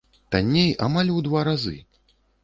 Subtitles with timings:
[0.35, 1.75] Танней амаль у два разы!